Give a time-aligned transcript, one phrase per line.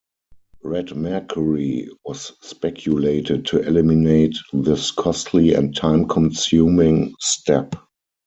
[0.63, 7.75] Red mercury was speculated to eliminate this costly and time-consuming step.